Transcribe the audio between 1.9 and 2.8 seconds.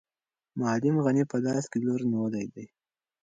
نیولی دی.